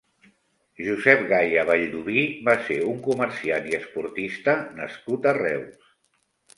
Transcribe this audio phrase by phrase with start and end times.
[0.85, 5.99] Josep Gaya Vallduví va ser un comerciant i esportista nascut a Reus.